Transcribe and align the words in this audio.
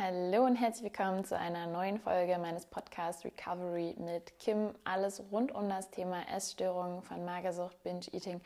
Hallo 0.00 0.44
und 0.44 0.54
herzlich 0.54 0.94
willkommen 0.96 1.24
zu 1.24 1.36
einer 1.36 1.66
neuen 1.66 1.98
Folge 1.98 2.38
meines 2.38 2.66
Podcasts 2.66 3.24
Recovery 3.24 3.96
mit 3.98 4.38
Kim. 4.38 4.72
Alles 4.84 5.20
rund 5.32 5.52
um 5.52 5.68
das 5.68 5.90
Thema 5.90 6.22
Essstörungen 6.32 7.02
von 7.02 7.24
Magersucht, 7.24 7.82
Binge-Eating, 7.82 8.40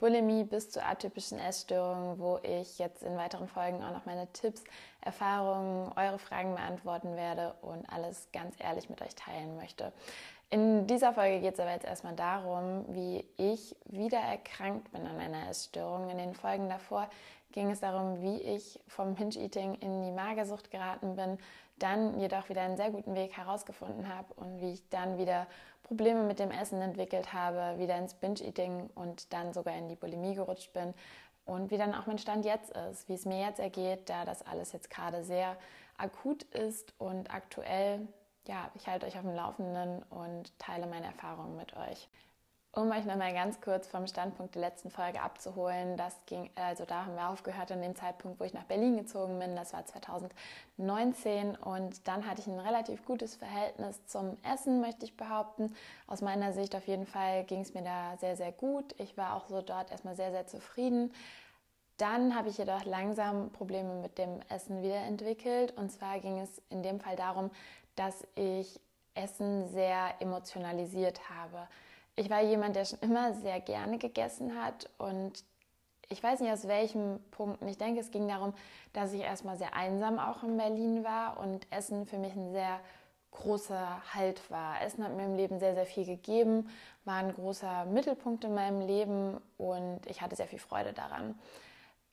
Bulimie 0.00 0.42
bis 0.42 0.68
zu 0.68 0.84
atypischen 0.84 1.38
Essstörungen, 1.38 2.18
wo 2.18 2.40
ich 2.42 2.80
jetzt 2.80 3.04
in 3.04 3.16
weiteren 3.16 3.46
Folgen 3.46 3.84
auch 3.84 3.92
noch 3.92 4.04
meine 4.04 4.26
Tipps, 4.32 4.64
Erfahrungen, 5.00 5.92
eure 5.94 6.18
Fragen 6.18 6.56
beantworten 6.56 7.14
werde 7.14 7.54
und 7.62 7.88
alles 7.88 8.26
ganz 8.32 8.56
ehrlich 8.58 8.90
mit 8.90 9.00
euch 9.00 9.14
teilen 9.14 9.54
möchte. 9.54 9.92
In 10.50 10.88
dieser 10.88 11.12
Folge 11.12 11.38
geht 11.40 11.54
es 11.54 11.60
aber 11.60 11.70
jetzt 11.70 11.86
erstmal 11.86 12.16
darum, 12.16 12.84
wie 12.88 13.24
ich 13.36 13.76
wieder 13.84 14.18
erkrankt 14.18 14.90
bin 14.90 15.06
an 15.06 15.20
einer 15.20 15.48
Essstörung. 15.50 16.10
In 16.10 16.18
den 16.18 16.34
Folgen 16.34 16.68
davor 16.68 17.08
ging 17.56 17.70
es 17.70 17.80
darum, 17.80 18.20
wie 18.20 18.36
ich 18.42 18.78
vom 18.86 19.14
Binge-Eating 19.14 19.76
in 19.76 20.02
die 20.02 20.10
Magersucht 20.10 20.70
geraten 20.70 21.16
bin, 21.16 21.38
dann 21.78 22.20
jedoch 22.20 22.50
wieder 22.50 22.60
einen 22.60 22.76
sehr 22.76 22.90
guten 22.90 23.14
Weg 23.14 23.34
herausgefunden 23.34 24.14
habe 24.14 24.34
und 24.34 24.60
wie 24.60 24.74
ich 24.74 24.86
dann 24.90 25.16
wieder 25.16 25.46
Probleme 25.82 26.24
mit 26.24 26.38
dem 26.38 26.50
Essen 26.50 26.82
entwickelt 26.82 27.32
habe, 27.32 27.78
wieder 27.78 27.96
ins 27.96 28.12
Binge-Eating 28.12 28.90
und 28.94 29.32
dann 29.32 29.54
sogar 29.54 29.74
in 29.74 29.88
die 29.88 29.96
Bulimie 29.96 30.34
gerutscht 30.34 30.74
bin 30.74 30.92
und 31.46 31.70
wie 31.70 31.78
dann 31.78 31.94
auch 31.94 32.04
mein 32.04 32.18
Stand 32.18 32.44
jetzt 32.44 32.72
ist, 32.72 33.08
wie 33.08 33.14
es 33.14 33.24
mir 33.24 33.40
jetzt 33.40 33.58
ergeht, 33.58 34.10
da 34.10 34.26
das 34.26 34.42
alles 34.42 34.72
jetzt 34.72 34.90
gerade 34.90 35.24
sehr 35.24 35.56
akut 35.96 36.42
ist 36.42 36.92
und 36.98 37.32
aktuell. 37.32 38.06
Ja, 38.46 38.70
ich 38.74 38.86
halte 38.86 39.06
euch 39.06 39.16
auf 39.16 39.22
dem 39.22 39.34
Laufenden 39.34 40.02
und 40.10 40.58
teile 40.58 40.86
meine 40.86 41.06
Erfahrungen 41.06 41.56
mit 41.56 41.74
euch. 41.74 42.06
Um 42.78 42.90
euch 42.90 43.06
nochmal 43.06 43.32
ganz 43.32 43.62
kurz 43.62 43.88
vom 43.88 44.06
Standpunkt 44.06 44.54
der 44.54 44.60
letzten 44.60 44.90
Folge 44.90 45.22
abzuholen, 45.22 45.96
das 45.96 46.14
ging, 46.26 46.50
also 46.56 46.84
da 46.84 47.06
haben 47.06 47.14
wir 47.14 47.30
aufgehört 47.30 47.72
an 47.72 47.80
dem 47.80 47.96
Zeitpunkt, 47.96 48.38
wo 48.38 48.44
ich 48.44 48.52
nach 48.52 48.64
Berlin 48.64 48.98
gezogen 48.98 49.38
bin, 49.38 49.56
das 49.56 49.72
war 49.72 49.86
2019 49.86 51.56
und 51.56 52.06
dann 52.06 52.26
hatte 52.26 52.42
ich 52.42 52.46
ein 52.48 52.60
relativ 52.60 53.02
gutes 53.06 53.34
Verhältnis 53.34 54.04
zum 54.04 54.36
Essen, 54.42 54.82
möchte 54.82 55.06
ich 55.06 55.16
behaupten. 55.16 55.74
Aus 56.06 56.20
meiner 56.20 56.52
Sicht 56.52 56.76
auf 56.76 56.86
jeden 56.86 57.06
Fall 57.06 57.44
ging 57.44 57.62
es 57.62 57.72
mir 57.72 57.80
da 57.80 58.18
sehr, 58.18 58.36
sehr 58.36 58.52
gut. 58.52 58.94
Ich 58.98 59.16
war 59.16 59.36
auch 59.36 59.48
so 59.48 59.62
dort 59.62 59.90
erstmal 59.90 60.14
sehr, 60.14 60.30
sehr 60.30 60.46
zufrieden. 60.46 61.14
Dann 61.96 62.36
habe 62.36 62.50
ich 62.50 62.58
jedoch 62.58 62.84
langsam 62.84 63.52
Probleme 63.52 64.02
mit 64.02 64.18
dem 64.18 64.40
Essen 64.50 64.82
wiederentwickelt 64.82 65.74
und 65.78 65.90
zwar 65.90 66.18
ging 66.18 66.40
es 66.40 66.60
in 66.68 66.82
dem 66.82 67.00
Fall 67.00 67.16
darum, 67.16 67.50
dass 67.94 68.26
ich 68.34 68.78
Essen 69.14 69.66
sehr 69.66 70.12
emotionalisiert 70.20 71.30
habe 71.30 71.66
ich 72.16 72.30
war 72.30 72.42
jemand, 72.42 72.76
der 72.76 72.86
schon 72.86 72.98
immer 73.00 73.34
sehr 73.34 73.60
gerne 73.60 73.98
gegessen 73.98 74.60
hat 74.60 74.88
und 74.98 75.44
ich 76.08 76.22
weiß 76.22 76.40
nicht 76.40 76.52
aus 76.52 76.68
welchem 76.68 77.20
Punkt. 77.30 77.62
Ich 77.62 77.78
denke, 77.78 78.00
es 78.00 78.10
ging 78.10 78.28
darum, 78.28 78.54
dass 78.92 79.12
ich 79.12 79.20
erstmal 79.20 79.58
sehr 79.58 79.74
einsam 79.74 80.18
auch 80.18 80.42
in 80.42 80.56
Berlin 80.56 81.04
war 81.04 81.38
und 81.38 81.70
Essen 81.70 82.06
für 82.06 82.18
mich 82.18 82.34
ein 82.34 82.52
sehr 82.52 82.80
großer 83.32 84.02
Halt 84.14 84.50
war. 84.50 84.80
Essen 84.82 85.04
hat 85.04 85.14
mir 85.14 85.24
im 85.24 85.36
Leben 85.36 85.58
sehr, 85.58 85.74
sehr 85.74 85.84
viel 85.84 86.06
gegeben, 86.06 86.70
war 87.04 87.16
ein 87.16 87.34
großer 87.34 87.84
Mittelpunkt 87.86 88.44
in 88.44 88.54
meinem 88.54 88.80
Leben 88.80 89.40
und 89.58 90.00
ich 90.06 90.22
hatte 90.22 90.36
sehr 90.36 90.46
viel 90.46 90.58
Freude 90.58 90.92
daran. 90.92 91.38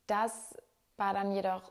Das 0.08 0.56
war 0.98 1.14
dann 1.14 1.34
jedoch 1.34 1.62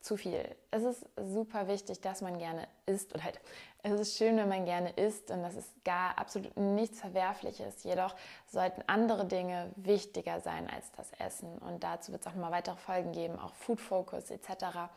zu 0.00 0.16
viel. 0.16 0.44
Es 0.70 0.82
ist 0.82 1.06
super 1.16 1.68
wichtig, 1.68 2.00
dass 2.00 2.20
man 2.20 2.38
gerne 2.38 2.66
isst 2.86 3.12
und 3.14 3.24
halt, 3.24 3.40
es 3.82 4.00
ist 4.00 4.18
schön, 4.18 4.36
wenn 4.36 4.48
man 4.48 4.64
gerne 4.64 4.90
isst 4.90 5.30
und 5.30 5.42
das 5.42 5.56
ist 5.56 5.84
gar 5.84 6.18
absolut 6.18 6.56
nichts 6.56 7.00
Verwerfliches. 7.00 7.84
Jedoch 7.84 8.14
sollten 8.46 8.82
andere 8.86 9.26
Dinge 9.26 9.70
wichtiger 9.76 10.40
sein 10.40 10.68
als 10.68 10.90
das 10.92 11.10
Essen 11.18 11.58
und 11.58 11.82
dazu 11.82 12.12
wird 12.12 12.22
es 12.22 12.26
auch 12.26 12.34
mal 12.34 12.50
weitere 12.50 12.76
Folgen 12.76 13.12
geben, 13.12 13.38
auch 13.38 13.54
Food 13.54 13.80
Focus 13.80 14.30
etc. 14.30 14.90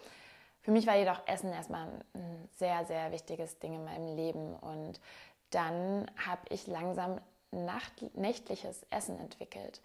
Für 0.62 0.72
mich 0.72 0.88
war 0.88 0.96
jedoch 0.96 1.22
Essen 1.28 1.52
erstmal 1.52 1.88
ein 2.14 2.50
sehr, 2.56 2.86
sehr 2.86 3.12
wichtiges 3.12 3.60
Ding 3.60 3.74
in 3.74 3.86
meinem 3.86 4.16
Leben 4.16 4.56
und 4.56 5.00
dann 5.50 6.10
habe 6.26 6.42
ich 6.50 6.68
langsam 6.68 7.20
nacht, 7.52 8.16
nächtliches 8.16 8.86
Essen 8.90 9.20
entwickelt 9.20 9.82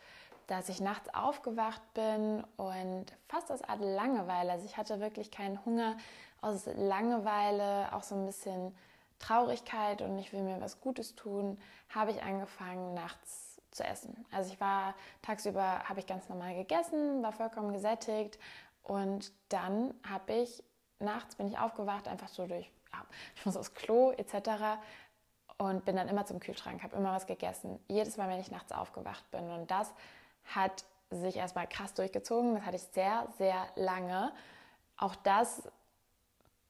dass 0.49 0.69
ich 0.71 0.81
nachts 0.81 1.15
aufgewacht 1.15 1.83
bin 1.95 2.43
und 2.57 3.07
fast 3.29 3.53
aus 3.53 3.63
Art 3.63 3.81
Langeweile, 3.81 4.53
also 4.53 4.65
ich 4.65 4.77
hatte 4.77 4.99
wirklich 4.99 5.31
keinen 5.31 5.65
Hunger, 5.65 5.97
aus 6.41 6.67
Langeweile, 6.75 7.93
auch 7.93 8.03
so 8.03 8.15
ein 8.15 8.27
bisschen 8.27 8.75
Traurigkeit 9.19 10.03
und 10.03 10.19
ich 10.19 10.33
will 10.33 10.43
mir 10.43 10.61
was 10.61 10.81
Gutes 10.81 11.15
tun, 11.15 11.59
habe 11.91 12.13
ich 12.13 12.23
angefangen 12.23 12.95
nachts 12.95 13.61
zu 13.71 13.85
essen. 13.85 14.25
Also 14.33 14.53
ich 14.53 14.61
war 14.61 14.95
tagsüber, 15.23 15.87
habe 15.89 16.01
ich 16.01 16.07
ganz 16.07 16.29
normal 16.29 16.55
gegessen, 16.55 17.23
war 17.23 17.33
vollkommen 17.33 17.73
gesättigt 17.73 18.39
und 18.83 19.33
dann 19.51 19.93
habe 20.09 20.33
ich 20.33 20.65
nachts 20.99 21.37
bin 21.37 21.47
ich 21.47 21.59
aufgewacht, 21.59 22.09
einfach 22.09 22.29
so 22.29 22.47
durch, 22.47 22.71
ja, 22.93 23.05
ich 23.37 23.45
muss 23.45 23.57
aufs 23.57 23.75
Klo 23.75 24.13
etc. 24.13 24.81
und 25.59 25.85
bin 25.85 25.95
dann 25.95 26.09
immer 26.09 26.25
zum 26.25 26.41
Kühlschrank, 26.41 26.83
habe 26.83 26.97
immer 26.97 27.13
was 27.13 27.27
gegessen. 27.27 27.79
Jedes 27.87 28.17
Mal, 28.17 28.31
wenn 28.31 28.41
ich 28.41 28.51
nachts 28.51 28.73
aufgewacht 28.73 29.31
bin 29.31 29.51
und 29.51 29.71
das 29.71 29.93
hat 30.45 30.85
sich 31.11 31.37
erstmal 31.37 31.67
krass 31.67 31.95
durchgezogen. 31.95 32.55
Das 32.55 32.65
hatte 32.65 32.77
ich 32.77 32.83
sehr, 32.93 33.27
sehr 33.39 33.67
lange. 33.77 34.33
Auch 34.97 35.15
das 35.17 35.63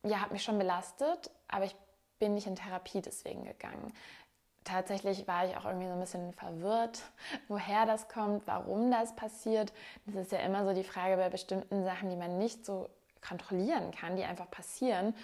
ja, 0.03 0.21
hat 0.21 0.33
mich 0.33 0.43
schon 0.43 0.59
belastet, 0.59 1.31
aber 1.49 1.65
ich 1.65 1.75
bin 2.19 2.35
nicht 2.35 2.47
in 2.47 2.57
Therapie 2.57 3.01
deswegen 3.01 3.45
gegangen. 3.45 3.93
Tatsächlich 4.65 5.27
war 5.27 5.47
ich 5.47 5.57
auch 5.57 5.65
irgendwie 5.65 5.87
so 5.87 5.95
ein 5.95 6.01
bisschen 6.01 6.33
verwirrt, 6.35 7.03
woher 7.49 7.87
das 7.87 8.09
kommt, 8.09 8.47
warum 8.47 8.91
das 8.91 9.17
passiert. 9.17 9.73
Das 10.07 10.17
ist 10.17 10.33
ja 10.33 10.39
immer 10.41 10.65
so 10.65 10.75
die 10.75 10.85
Frage 10.85 11.17
bei 11.17 11.29
bestimmten 11.29 11.85
Sachen, 11.85 12.11
die 12.11 12.17
man 12.17 12.39
nicht 12.39 12.67
so 12.67 12.89
kontrollieren 13.27 13.91
kann, 13.93 14.17
die 14.17 14.25
einfach 14.25 14.51
passieren. 14.51 15.15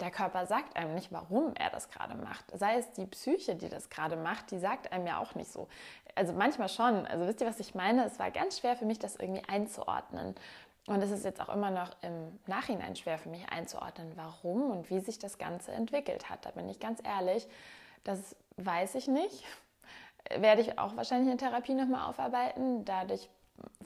Der 0.00 0.10
Körper 0.10 0.46
sagt 0.46 0.76
einem 0.76 0.94
nicht, 0.94 1.12
warum 1.12 1.54
er 1.54 1.70
das 1.70 1.90
gerade 1.90 2.14
macht. 2.14 2.44
Sei 2.58 2.78
es 2.78 2.90
die 2.92 3.06
Psyche, 3.06 3.54
die 3.54 3.68
das 3.68 3.90
gerade 3.90 4.16
macht, 4.16 4.50
die 4.50 4.58
sagt 4.58 4.92
einem 4.92 5.06
ja 5.06 5.18
auch 5.18 5.34
nicht 5.34 5.52
so 5.52 5.68
also 6.14 6.32
manchmal 6.32 6.68
schon. 6.68 7.06
Also 7.06 7.26
wisst 7.26 7.40
ihr, 7.40 7.46
was 7.46 7.60
ich 7.60 7.74
meine? 7.74 8.04
Es 8.04 8.18
war 8.18 8.30
ganz 8.30 8.58
schwer 8.58 8.76
für 8.76 8.84
mich, 8.84 8.98
das 8.98 9.16
irgendwie 9.16 9.42
einzuordnen. 9.48 10.34
Und 10.86 11.02
es 11.02 11.10
ist 11.10 11.24
jetzt 11.24 11.40
auch 11.40 11.50
immer 11.50 11.70
noch 11.70 11.90
im 12.02 12.38
Nachhinein 12.46 12.96
schwer 12.96 13.18
für 13.18 13.28
mich 13.28 13.48
einzuordnen, 13.50 14.12
warum 14.16 14.70
und 14.70 14.90
wie 14.90 15.00
sich 15.00 15.18
das 15.18 15.38
Ganze 15.38 15.72
entwickelt 15.72 16.30
hat. 16.30 16.44
Da 16.44 16.50
bin 16.50 16.68
ich 16.68 16.80
ganz 16.80 17.00
ehrlich, 17.04 17.46
das 18.04 18.34
weiß 18.56 18.94
ich 18.96 19.06
nicht. 19.06 19.44
Werde 20.36 20.62
ich 20.62 20.78
auch 20.78 20.96
wahrscheinlich 20.96 21.30
in 21.30 21.38
Therapie 21.38 21.74
nochmal 21.74 22.08
aufarbeiten. 22.08 22.84
Dadurch, 22.84 23.28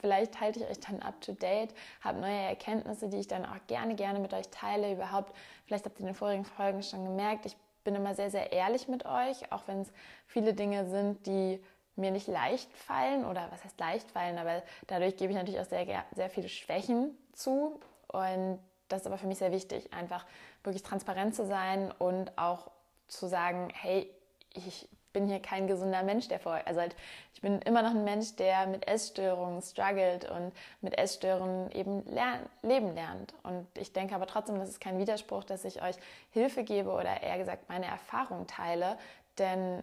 vielleicht 0.05 0.39
halte 0.39 0.61
ich 0.61 0.69
euch 0.69 0.81
dann 0.81 1.01
up 1.01 1.19
to 1.23 1.33
date, 1.33 1.75
habe 2.03 2.21
neue 2.21 2.43
Erkenntnisse, 2.43 3.09
die 3.09 3.21
ich 3.21 3.27
dann 3.27 3.47
auch 3.47 3.57
gerne, 3.69 3.95
gerne 3.95 4.19
mit 4.19 4.35
euch 4.35 4.51
teile. 4.51 4.93
Überhaupt, 4.93 5.35
vielleicht 5.65 5.87
habt 5.87 5.97
ihr 5.97 6.01
in 6.01 6.07
den 6.09 6.15
vorigen 6.15 6.45
Folgen 6.45 6.83
schon 6.83 7.07
gemerkt, 7.07 7.47
ich 7.47 7.57
bin 7.85 7.95
immer 7.95 8.15
sehr, 8.15 8.31
sehr 8.31 8.53
ehrlich 8.53 8.87
mit 8.87 9.07
euch, 9.07 9.51
auch 9.51 9.63
wenn 9.67 9.81
es 9.81 9.91
viele 10.27 10.53
Dinge 10.53 10.91
sind, 10.91 11.27
die 11.27 11.59
mir 11.97 12.11
nicht 12.11 12.29
leicht 12.29 12.71
fallen 12.77 13.25
oder 13.25 13.49
was 13.51 13.65
heißt 13.65 13.81
leicht 13.81 14.11
fallen, 14.11 14.37
aber 14.37 14.63
dadurch 14.89 15.17
gebe 15.17 15.33
ich 15.33 15.39
natürlich 15.39 15.59
auch 15.59 15.65
sehr, 15.65 15.87
sehr 16.15 16.29
viele 16.29 16.51
Schwächen 16.51 17.17
zu 17.33 17.81
und 18.09 18.59
das 18.89 19.01
ist 19.01 19.07
aber 19.07 19.17
für 19.17 19.27
mich 19.27 19.39
sehr 19.39 19.53
wichtig, 19.53 19.91
einfach 19.95 20.27
wirklich 20.65 20.83
transparent 20.83 21.35
zu 21.35 21.47
sein 21.47 21.91
und 21.93 22.37
auch 22.37 22.71
zu 23.09 23.27
sagen, 23.27 23.71
hey, 23.73 24.11
ich 24.53 24.87
bin 25.15 25.27
hier 25.27 25.41
kein 25.41 25.67
gesunder 25.67 26.03
Mensch, 26.03 26.29
der 26.29 26.39
vor, 26.39 26.61
also 26.67 26.81
halt, 26.81 26.95
ich 27.33 27.41
bin 27.41 27.63
immer 27.63 27.81
noch 27.81 27.93
ein 27.93 28.05
Mensch, 28.05 28.37
der 28.37 28.67
mit 28.67 28.87
Essstörungen 28.87 29.63
struggelt 29.63 30.31
und 30.31 30.53
mit 30.83 30.99
Essstörungen 30.99 31.71
eben 31.71 32.05
lern, 32.13 32.41
leben 32.61 32.95
lernt. 32.95 33.33
Und 33.43 33.67
ich 33.79 33.95
denke 33.95 34.15
aber 34.15 34.27
trotzdem, 34.27 34.59
das 34.59 34.69
ist 34.69 34.81
kein 34.81 34.99
Widerspruch, 34.99 35.45
dass 35.45 35.65
ich 35.65 35.81
euch 35.81 35.97
Hilfe 36.33 36.65
gebe 36.65 36.91
oder 36.91 37.23
eher 37.23 37.39
gesagt 37.39 37.71
meine 37.71 37.87
Erfahrung 37.87 38.47
teile, 38.47 38.99
denn 39.39 39.83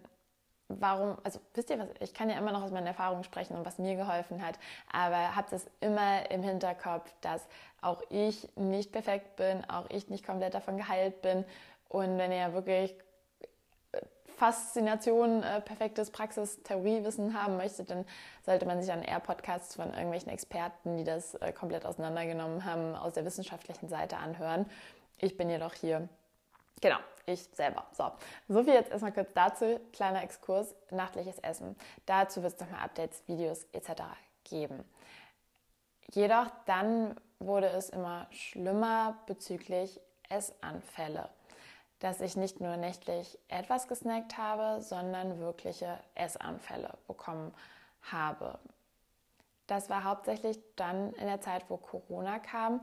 warum, 0.68 1.18
also 1.24 1.40
wisst 1.53 1.70
ihr 1.70 1.80
was, 1.80 1.88
ich 2.00 2.14
kann 2.14 2.30
ja 2.30 2.38
immer 2.38 2.52
noch 2.52 2.64
aus 2.64 2.72
meinen 2.72 2.88
Erfahrungen 2.88 3.24
sprechen 3.24 3.56
und 3.56 3.66
was 3.66 3.80
mir 3.80 3.96
geholfen 3.96 4.46
hat, 4.46 4.59
aber 4.91 5.36
habt 5.36 5.52
es 5.53 5.66
immer 5.80 6.30
im 6.30 6.44
Hinterkopf, 6.44 7.12
dass 7.22 7.47
auch 7.81 8.02
ich 8.09 8.47
nicht 8.56 8.91
perfekt 8.91 9.36
bin, 9.38 9.68
auch 9.70 9.86
ich 9.90 10.09
nicht 10.09 10.25
komplett 10.25 10.53
davon 10.53 10.78
geheilt 10.78 11.22
bin 11.22 11.46
und 11.90 12.17
wenn 12.17 12.32
ihr 12.32 12.53
wirklich 12.53 12.96
Faszination, 14.41 15.43
äh, 15.43 15.61
perfektes 15.61 16.09
Praxis-Theoriewissen 16.09 17.40
haben 17.40 17.58
möchtet, 17.58 17.91
dann 17.91 18.05
sollte 18.43 18.66
man 18.66 18.82
sich 18.82 18.91
dann 18.91 19.03
eher 19.03 19.20
Podcasts 19.20 19.76
von 19.76 19.93
irgendwelchen 19.93 20.32
Experten, 20.32 20.97
die 20.97 21.03
das 21.03 21.35
äh, 21.35 21.53
komplett 21.53 21.85
auseinandergenommen 21.85 22.66
haben, 22.66 22.96
aus 22.96 23.14
der 23.14 23.23
wissenschaftlichen 23.23 23.88
Seite 23.88 24.17
anhören. 24.17 24.66
Ich 25.20 25.38
bin 25.38 25.47
jedoch 25.47 25.76
hier 25.76 26.09
Genau, 26.82 26.97
ich 27.28 27.47
selber. 27.53 27.85
So, 27.96 28.11
so 28.47 28.64
viel 28.64 28.73
jetzt 28.73 28.90
erstmal 28.90 29.14
kurz 29.14 29.32
dazu. 29.35 29.79
Kleiner 29.93 30.23
Exkurs, 30.23 30.73
nachtliches 30.90 31.38
Essen. 31.38 31.76
Dazu 32.08 32.41
wird 32.41 32.55
es 32.55 32.59
nochmal 32.59 32.79
Updates, 32.79 33.22
Videos 33.28 33.67
etc. 33.73 34.02
geben. 34.43 34.84
Jedoch 36.14 36.47
dann 36.66 37.16
wurde 37.38 37.67
es 37.67 37.91
immer 37.91 38.26
schlimmer 38.32 39.20
bezüglich 39.28 39.99
Essanfälle. 40.29 41.29
Dass 42.02 42.20
ich 42.20 42.36
nicht 42.36 42.59
nur 42.59 42.76
nächtlich 42.76 43.40
etwas 43.48 43.88
gesnackt 43.88 44.38
habe, 44.38 44.82
sondern 44.82 45.40
wirkliche 45.40 45.98
Essanfälle 46.16 46.98
bekommen 47.08 47.53
habe. 48.02 48.59
Das 49.68 49.90
war 49.90 50.03
hauptsächlich 50.03 50.59
dann 50.76 51.14
in 51.14 51.28
der 51.28 51.40
Zeit, 51.40 51.64
wo 51.70 51.78
Corona 51.78 52.40
kam. 52.40 52.82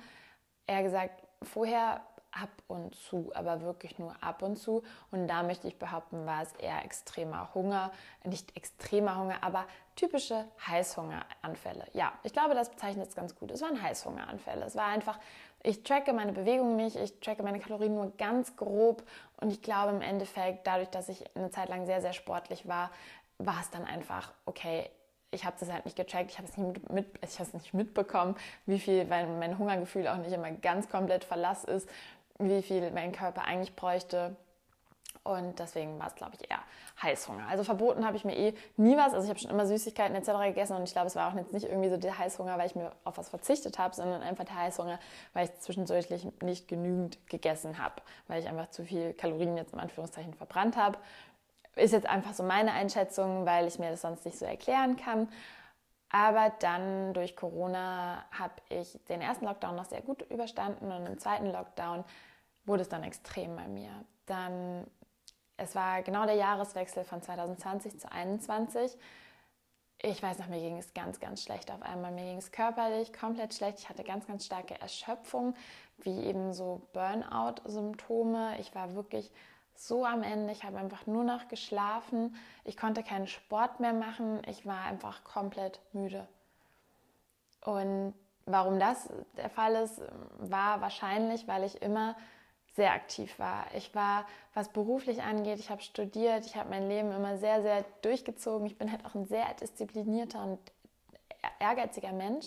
Eher 0.67 0.83
gesagt, 0.83 1.23
vorher 1.43 2.01
ab 2.31 2.51
und 2.67 2.95
zu, 2.95 3.31
aber 3.35 3.61
wirklich 3.63 3.99
nur 3.99 4.15
ab 4.23 4.43
und 4.43 4.57
zu. 4.57 4.83
Und 5.11 5.29
da 5.29 5.43
möchte 5.43 5.67
ich 5.67 5.79
behaupten, 5.79 6.27
war 6.27 6.43
es 6.43 6.53
eher 6.55 6.85
extremer 6.85 7.53
Hunger, 7.55 7.91
nicht 8.25 8.57
extremer 8.57 9.19
Hunger, 9.19 9.37
aber 9.43 9.67
typische 9.97 10.47
Heißhungeranfälle. 10.67 11.87
Ja, 11.93 12.13
ich 12.23 12.33
glaube, 12.33 12.55
das 12.55 12.71
bezeichnet 12.71 13.09
es 13.09 13.17
ganz 13.17 13.35
gut. 13.35 13.51
Es 13.51 13.63
waren 13.63 13.81
Heißhungeranfälle. 13.81 14.65
Es 14.65 14.77
war 14.77 14.87
einfach, 14.87 15.19
ich 15.63 15.83
tracke 15.83 16.13
meine 16.13 16.33
Bewegung 16.33 16.77
nicht, 16.77 16.97
ich 16.97 17.19
tracke 17.21 17.43
meine 17.43 17.59
Kalorien 17.59 17.95
nur 17.95 18.13
ganz 18.17 18.57
grob 18.57 19.03
und 19.41 19.51
ich 19.51 19.63
glaube 19.63 19.93
im 19.93 20.03
Endeffekt, 20.03 20.67
dadurch, 20.67 20.89
dass 20.89 21.09
ich 21.09 21.25
eine 21.35 21.51
Zeit 21.51 21.69
lang 21.69 21.87
sehr, 21.87 22.01
sehr 22.01 22.13
sportlich 22.13 22.69
war, 22.69 22.91
war 23.39 23.61
es 23.61 23.71
dann 23.71 23.85
einfach, 23.85 24.33
okay, 24.47 24.89
ich 25.31 25.45
habe 25.45 25.57
das 25.61 25.71
halt 25.71 25.85
nicht 25.85 25.97
gecheckt, 25.97 26.31
ich 26.31 26.39
habe 26.39 26.49
es 26.49 26.57
nicht, 26.57 26.91
mit, 26.91 27.53
nicht 27.55 27.75
mitbekommen, 27.75 28.37
wie 28.67 28.79
viel, 28.79 29.11
weil 29.11 29.27
mein 29.27 29.59
Hungergefühl 29.59 30.09
auch 30.09 30.17
nicht 30.17 30.33
immer 30.33 30.51
ganz 30.53 30.89
komplett 30.89 31.25
Verlass 31.25 31.65
ist, 31.65 31.89
wie 32.39 32.63
viel 32.63 32.91
mein 32.93 33.13
Körper 33.13 33.45
eigentlich 33.45 33.75
bräuchte. 33.75 34.37
Und 35.25 35.59
deswegen 35.59 35.99
war 35.99 36.07
es, 36.07 36.15
glaube 36.15 36.33
ich, 36.39 36.51
eher 36.51 36.61
Heißhunger. 37.03 37.47
Also 37.49 37.65
verboten 37.65 38.07
habe 38.07 38.17
ich 38.17 38.25
mir 38.25 38.37
eh 38.37 38.55
nie 38.77 38.97
was. 38.97 39.13
Also 39.13 39.25
ich 39.25 39.31
habe 39.31 39.39
schon 39.39 39.51
immer 39.51 39.67
Süßigkeiten 39.67 40.17
etc. 40.17 40.31
gegessen 40.49 40.77
und 40.77 40.85
ich 40.85 40.93
glaube, 40.93 41.07
es 41.07 41.17
war 41.17 41.31
auch 41.31 41.37
jetzt 41.37 41.53
nicht 41.53 41.67
irgendwie 41.67 41.91
so 41.91 41.97
der 41.97 42.19
Heißhunger, 42.19 42.59
weil 42.59 42.67
ich 42.67 42.75
mir 42.75 42.93
auf 43.05 43.19
was 43.19 43.29
verzichtet 43.29 43.79
habe, 43.79 43.95
sondern 43.95 44.23
einfach 44.23 44.45
der 44.45 44.57
Heißhunger, 44.57 44.99
weil 45.35 45.47
ich 45.47 45.59
zwischendurch 45.61 46.09
nicht 46.43 46.69
genügend 46.69 47.19
gegessen 47.29 47.79
habe, 47.79 47.97
weil 48.27 48.41
ich 48.41 48.49
einfach 48.49 48.71
zu 48.71 48.85
viel 48.85 49.13
Kalorien 49.15 49.57
jetzt 49.57 49.73
in 49.73 49.81
Anführungszeichen 49.81 50.35
verbrannt 50.35 50.77
habe. 50.77 50.99
Ist 51.77 51.93
jetzt 51.93 52.09
einfach 52.09 52.35
so 52.35 52.43
meine 52.43 52.73
Einschätzung, 52.73 53.47
weil 53.47 53.67
ich 53.67 53.79
mir 53.79 53.91
das 53.91 54.01
sonst 54.01 54.25
nicht 54.25 54.39
so 54.39 54.45
erklären 54.45 54.97
kann. 54.97 55.29
Aber 56.11 56.51
dann 56.61 57.13
durch 57.13 57.37
Corona 57.37 58.25
habe 58.31 58.55
ich 58.71 58.99
den 59.09 59.21
ersten 59.21 59.45
Lockdown 59.45 59.77
noch 59.77 59.85
sehr 59.85 60.01
gut 60.01 60.23
überstanden 60.31 60.91
und 60.91 61.07
im 61.07 61.19
zweiten 61.19 61.53
Lockdown 61.53 62.03
wurde 62.65 62.83
es 62.83 62.89
dann 62.89 63.03
extrem 63.03 63.57
bei 63.57 63.69
mir. 63.69 63.91
Dann, 64.27 64.87
es 65.59 65.75
war 65.75 66.03
genau 66.03 66.25
der 66.25 66.37
Jahreswechsel 66.37 67.05
von 67.05 67.21
2020 67.21 67.93
zu 67.93 67.99
2021. 67.99 68.97
Ich 70.01 70.23
weiß 70.23 70.39
noch, 70.39 70.47
mir 70.47 70.61
ging 70.61 70.79
es 70.79 70.95
ganz, 70.95 71.19
ganz 71.19 71.43
schlecht 71.43 71.73
auf 71.73 71.83
einmal. 71.83 72.13
Mir 72.13 72.23
ging 72.23 72.39
es 72.39 72.53
körperlich 72.53 73.13
komplett 73.13 73.53
schlecht. 73.53 73.81
Ich 73.81 73.89
hatte 73.89 74.05
ganz, 74.05 74.29
ganz 74.29 74.47
starke 74.47 74.81
Erschöpfung, 74.81 75.55
wie 75.99 76.25
eben 76.25 76.53
so 76.53 76.89
Burnout-Symptome. 76.93 78.61
Ich 78.61 78.73
war 78.77 78.95
wirklich 78.95 79.33
so 79.75 80.07
am 80.07 80.23
Ende. 80.23 80.53
Ich 80.53 80.63
habe 80.63 80.79
einfach 80.79 81.09
nur 81.09 81.25
noch 81.25 81.49
geschlafen. 81.49 82.37
Ich 82.63 82.77
konnte 82.77 83.03
keinen 83.03 83.27
Sport 83.27 83.81
mehr 83.81 83.93
machen. 83.93 84.41
Ich 84.47 84.65
war 84.65 84.85
einfach 84.85 85.25
komplett 85.25 85.81
müde. 85.93 86.29
Und 87.65 88.15
warum 88.47 88.79
das 88.79 89.09
der 89.37 89.51
Fall 89.51 89.75
ist, 89.75 90.01
war 90.39 90.81
wahrscheinlich, 90.81 91.49
weil 91.49 91.65
ich 91.65 91.83
immer 91.83 92.15
sehr 92.79 92.93
aktiv 92.93 93.39
war. 93.41 93.67
Ich 93.75 93.93
war, 93.93 94.25
was 94.55 94.69
beruflich 94.69 95.21
angeht, 95.21 95.59
ich 95.59 95.69
habe 95.69 95.83
studiert, 95.83 96.47
ich 96.47 96.55
habe 96.57 96.71
mein 96.71 96.89
Leben 96.89 97.11
immer 97.11 97.37
sehr, 97.37 97.61
sehr 97.61 97.85
durchgezogen. 98.03 98.69
Ich 98.69 98.79
bin 98.79 98.91
halt 98.91 99.05
auch 99.05 99.17
ein 99.17 99.27
sehr 99.27 99.53
disziplinierter 99.55 100.43
und 100.45 100.61
ehrgeiziger 101.59 102.13
Mensch. 102.13 102.47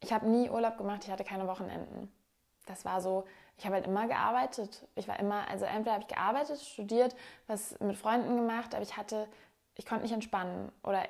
Ich 0.00 0.12
habe 0.12 0.28
nie 0.28 0.50
Urlaub 0.50 0.76
gemacht, 0.76 1.04
ich 1.04 1.10
hatte 1.10 1.24
keine 1.24 1.48
Wochenenden. 1.48 2.12
Das 2.66 2.84
war 2.84 3.00
so, 3.00 3.24
ich 3.56 3.64
habe 3.64 3.76
halt 3.76 3.86
immer 3.86 4.06
gearbeitet. 4.06 4.86
Ich 4.94 5.08
war 5.08 5.18
immer, 5.18 5.48
also 5.48 5.64
entweder 5.64 5.94
habe 5.94 6.02
ich 6.02 6.14
gearbeitet, 6.14 6.60
studiert, 6.60 7.16
was 7.46 7.80
mit 7.80 7.96
Freunden 7.96 8.36
gemacht, 8.36 8.74
aber 8.74 8.82
ich 8.82 8.98
hatte, 8.98 9.26
ich 9.74 9.86
konnte 9.86 10.02
nicht 10.02 10.12
entspannen. 10.12 10.70
Oder 10.84 11.02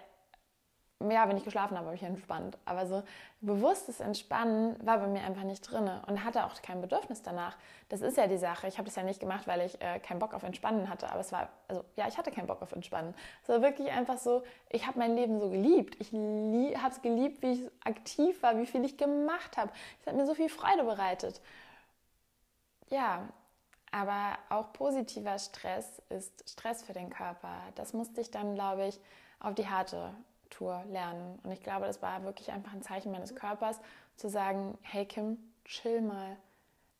ja, 1.00 1.28
wenn 1.28 1.36
ich 1.36 1.44
geschlafen 1.44 1.76
habe, 1.76 1.86
habe 1.86 1.96
ich 1.96 2.02
entspannt. 2.02 2.58
Aber 2.64 2.86
so 2.86 3.04
bewusstes 3.40 4.00
Entspannen 4.00 4.74
war 4.84 4.98
bei 4.98 5.06
mir 5.06 5.22
einfach 5.22 5.44
nicht 5.44 5.60
drin 5.60 5.88
und 6.06 6.24
hatte 6.24 6.44
auch 6.44 6.60
kein 6.60 6.80
Bedürfnis 6.80 7.22
danach. 7.22 7.56
Das 7.88 8.00
ist 8.00 8.16
ja 8.16 8.26
die 8.26 8.36
Sache. 8.36 8.66
Ich 8.66 8.78
habe 8.78 8.86
das 8.86 8.96
ja 8.96 9.04
nicht 9.04 9.20
gemacht, 9.20 9.46
weil 9.46 9.60
ich 9.60 9.80
äh, 9.80 10.00
keinen 10.00 10.18
Bock 10.18 10.34
auf 10.34 10.42
Entspannen 10.42 10.90
hatte. 10.90 11.08
Aber 11.10 11.20
es 11.20 11.30
war, 11.30 11.50
also 11.68 11.84
ja, 11.94 12.08
ich 12.08 12.18
hatte 12.18 12.32
keinen 12.32 12.48
Bock 12.48 12.62
auf 12.62 12.72
Entspannen. 12.72 13.14
Es 13.44 13.48
war 13.48 13.62
wirklich 13.62 13.90
einfach 13.92 14.18
so, 14.18 14.42
ich 14.70 14.88
habe 14.88 14.98
mein 14.98 15.14
Leben 15.14 15.38
so 15.38 15.48
geliebt. 15.50 15.96
Ich 16.00 16.12
habe 16.12 16.92
es 16.92 17.00
geliebt, 17.00 17.42
wie 17.42 17.52
ich 17.52 17.70
aktiv 17.84 18.42
war, 18.42 18.58
wie 18.58 18.66
viel 18.66 18.84
ich 18.84 18.96
gemacht 18.96 19.56
habe. 19.56 19.70
Es 20.00 20.06
hat 20.08 20.16
mir 20.16 20.26
so 20.26 20.34
viel 20.34 20.48
Freude 20.48 20.82
bereitet. 20.82 21.40
Ja, 22.90 23.28
aber 23.92 24.36
auch 24.48 24.72
positiver 24.72 25.38
Stress 25.38 26.02
ist 26.08 26.50
Stress 26.50 26.82
für 26.82 26.92
den 26.92 27.10
Körper. 27.10 27.54
Das 27.76 27.92
musste 27.92 28.20
ich 28.20 28.32
dann, 28.32 28.56
glaube 28.56 28.86
ich, 28.86 28.98
auf 29.38 29.54
die 29.54 29.68
harte 29.68 30.12
Tour 30.50 30.82
lernen. 30.88 31.38
Und 31.42 31.50
ich 31.50 31.62
glaube, 31.62 31.86
das 31.86 32.02
war 32.02 32.22
wirklich 32.24 32.50
einfach 32.52 32.72
ein 32.72 32.82
Zeichen 32.82 33.12
meines 33.12 33.34
Körpers, 33.34 33.80
zu 34.16 34.28
sagen, 34.28 34.76
hey 34.82 35.06
Kim, 35.06 35.38
chill 35.64 36.00
mal. 36.00 36.36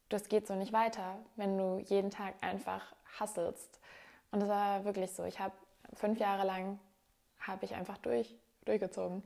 Das 0.08 0.28
geht 0.28 0.46
so 0.46 0.54
nicht 0.54 0.72
weiter, 0.72 1.18
wenn 1.36 1.58
du 1.58 1.78
jeden 1.78 2.10
Tag 2.10 2.34
einfach 2.40 2.94
hasselst. 3.18 3.80
Und 4.30 4.40
das 4.40 4.48
war 4.48 4.84
wirklich 4.84 5.12
so. 5.12 5.24
Ich 5.24 5.38
habe 5.38 5.54
fünf 5.94 6.18
Jahre 6.18 6.46
lang 6.46 6.78
habe 7.40 7.64
ich 7.64 7.74
einfach 7.74 7.98
durch, 7.98 8.34
durchgezogen. 8.64 9.22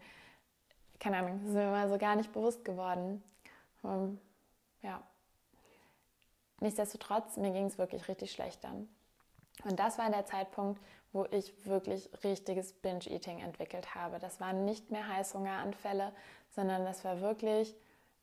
Keine 1.00 1.18
Ahnung, 1.18 1.38
das 1.40 1.48
ist 1.48 1.54
mir 1.54 1.70
mal 1.70 1.88
so 1.88 1.98
gar 1.98 2.16
nicht 2.16 2.32
bewusst 2.32 2.64
geworden. 2.64 3.22
Um, 3.82 3.90
ähm, 3.90 4.20
ja. 4.82 5.02
Nichtsdestotrotz, 6.60 7.36
mir 7.36 7.50
ging 7.50 7.66
es 7.66 7.78
wirklich 7.78 8.06
richtig 8.06 8.30
schlecht 8.30 8.62
dann. 8.62 8.88
Und 9.64 9.78
das 9.78 9.98
war 9.98 10.08
der 10.10 10.26
Zeitpunkt, 10.26 10.80
wo 11.12 11.26
ich 11.30 11.66
wirklich 11.66 12.10
richtiges 12.24 12.72
Binge-Eating 12.72 13.40
entwickelt 13.40 13.94
habe. 13.94 14.18
Das 14.18 14.40
waren 14.40 14.64
nicht 14.64 14.90
mehr 14.90 15.06
Heißhungeranfälle, 15.06 16.12
sondern 16.50 16.84
das 16.84 17.04
war 17.04 17.20
wirklich, 17.20 17.74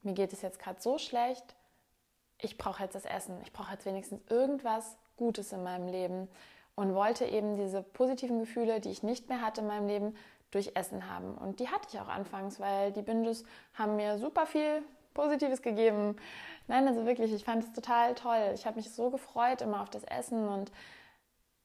mir 0.02 0.14
geht 0.14 0.34
es 0.34 0.42
jetzt 0.42 0.60
gerade 0.60 0.82
so 0.82 0.98
schlecht, 0.98 1.56
ich 2.42 2.58
brauche 2.58 2.84
jetzt 2.84 2.96
das 2.96 3.06
Essen, 3.06 3.40
ich 3.44 3.52
brauche 3.52 3.74
jetzt 3.74 3.86
wenigstens 3.86 4.22
irgendwas 4.30 4.98
Gutes 5.18 5.52
in 5.52 5.64
meinem 5.64 5.88
Leben 5.88 6.30
und 6.76 6.96
wollte 6.96 7.26
eben 7.26 7.58
diese 7.58 7.84
positiven 7.84 8.40
Gefühle, 8.40 8.80
die 8.80 8.90
ich 8.90 9.04
nicht 9.04 9.28
mehr 9.28 9.42
hatte 9.42 9.62
in 9.62 9.68
meinem 9.68 9.88
Leben, 9.88 10.16
durch 10.52 10.72
Essen 10.76 11.08
haben. 11.14 11.36
Und 11.36 11.60
die 11.60 11.68
hatte 11.68 11.88
ich 11.92 12.00
auch 12.00 12.08
anfangs, 12.08 12.60
weil 12.60 12.92
die 12.92 13.02
Binges 13.02 13.44
haben 13.76 13.98
mir 13.98 14.18
super 14.18 14.46
viel 14.46 14.82
Positives 15.14 15.62
gegeben. 15.62 16.16
Nein, 16.68 16.88
also 16.88 17.06
wirklich, 17.06 17.32
ich 17.34 17.44
fand 17.44 17.64
es 17.64 17.72
total 17.74 18.16
toll. 18.16 18.52
Ich 18.56 18.66
habe 18.66 18.78
mich 18.78 18.92
so 18.92 19.10
gefreut 19.10 19.62
immer 19.62 19.82
auf 19.82 19.90
das 19.90 20.04
Essen 20.06 20.48
und 20.48 20.72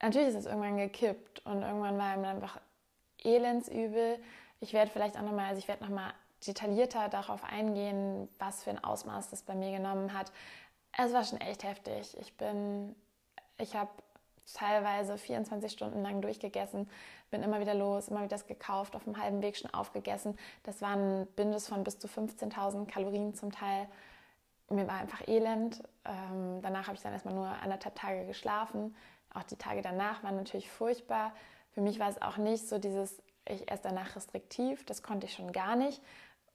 natürlich 0.04 0.28
ist 0.28 0.34
es 0.36 0.46
irgendwann 0.46 0.76
gekippt 0.76 1.44
und 1.46 1.62
irgendwann 1.62 1.98
war 1.98 2.16
mir 2.16 2.28
einfach 2.28 2.60
elendsübel. 3.22 4.18
Ich 4.60 4.72
werde 4.72 4.90
vielleicht 4.90 5.16
auch 5.16 5.22
nochmal, 5.22 5.46
also 5.46 5.58
ich 5.58 5.68
werde 5.68 5.84
nochmal 5.84 6.12
detaillierter 6.46 7.08
darauf 7.08 7.42
eingehen, 7.44 8.28
was 8.38 8.64
für 8.64 8.70
ein 8.70 8.82
Ausmaß 8.82 9.30
das 9.30 9.42
bei 9.42 9.54
mir 9.54 9.72
genommen 9.72 10.12
hat. 10.12 10.30
Es 10.96 11.12
war 11.12 11.24
schon 11.24 11.40
echt 11.40 11.64
heftig. 11.64 12.16
Ich 12.20 12.36
bin, 12.36 12.94
ich 13.58 13.74
habe 13.74 13.90
teilweise 14.52 15.16
24 15.16 15.72
Stunden 15.72 16.02
lang 16.02 16.20
durchgegessen, 16.20 16.88
bin 17.30 17.42
immer 17.42 17.60
wieder 17.60 17.74
los, 17.74 18.08
immer 18.08 18.20
wieder 18.20 18.28
das 18.28 18.46
gekauft, 18.46 18.94
auf 18.94 19.04
dem 19.04 19.20
halben 19.20 19.42
Weg 19.42 19.56
schon 19.56 19.72
aufgegessen. 19.72 20.38
Das 20.64 20.82
waren 20.82 21.26
Bindes 21.34 21.66
von 21.66 21.82
bis 21.82 21.98
zu 21.98 22.08
15.000 22.08 22.86
Kalorien 22.86 23.34
zum 23.34 23.50
Teil. 23.50 23.88
Mir 24.70 24.86
war 24.86 24.98
einfach 24.98 25.26
elend. 25.26 25.82
Ähm, 26.04 26.60
danach 26.62 26.86
habe 26.86 26.96
ich 26.96 27.02
dann 27.02 27.12
erstmal 27.12 27.34
nur 27.34 27.46
anderthalb 27.46 27.94
Tage 27.94 28.26
geschlafen. 28.26 28.94
Auch 29.34 29.42
die 29.42 29.56
Tage 29.56 29.82
danach 29.82 30.22
waren 30.22 30.36
natürlich 30.36 30.70
furchtbar. 30.70 31.32
Für 31.72 31.80
mich 31.80 31.98
war 31.98 32.08
es 32.08 32.22
auch 32.22 32.36
nicht 32.36 32.68
so 32.68 32.78
dieses, 32.78 33.20
ich 33.46 33.70
esse 33.70 33.82
danach 33.82 34.16
restriktiv, 34.16 34.84
das 34.86 35.02
konnte 35.02 35.26
ich 35.26 35.34
schon 35.34 35.52
gar 35.52 35.76
nicht. 35.76 36.00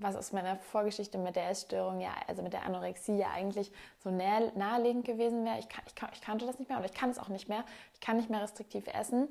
Was 0.02 0.16
aus 0.16 0.32
meiner 0.32 0.56
Vorgeschichte 0.56 1.18
mit 1.18 1.36
der 1.36 1.50
Essstörung, 1.50 2.00
ja, 2.00 2.12
also 2.28 2.42
mit 2.42 2.54
der 2.54 2.64
Anorexie 2.64 3.18
ja 3.18 3.32
eigentlich 3.32 3.70
so 4.02 4.10
naheliegend 4.10 5.04
gewesen 5.04 5.44
wäre. 5.44 5.60
Ich, 5.60 5.68
kann, 5.68 5.84
ich, 5.88 5.96
kann, 5.96 6.10
ich 6.14 6.22
kannte 6.22 6.46
das 6.46 6.58
nicht 6.58 6.70
mehr 6.70 6.78
und 6.78 6.86
ich 6.86 6.94
kann 6.94 7.10
es 7.10 7.20
auch 7.20 7.28
nicht 7.28 7.50
mehr. 7.50 7.66
Ich 7.94 8.00
kann 8.00 8.16
nicht 8.16 8.30
mehr 8.30 8.42
restriktiv 8.42 8.88
essen, 8.88 9.28